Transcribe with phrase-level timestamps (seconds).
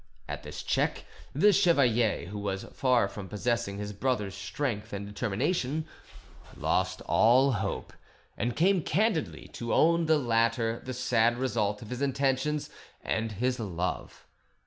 [0.27, 5.85] At this check, the chevalier, who was far from possessing his brother's strength and determination,
[6.57, 7.93] lost all hope,
[8.35, 12.71] and came candidly to own to the latter the sad result of his attentions
[13.03, 14.25] and his love.